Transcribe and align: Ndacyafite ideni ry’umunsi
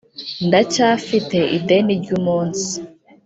Ndacyafite 0.47 1.37
ideni 1.57 1.91
ry’umunsi 2.01 2.71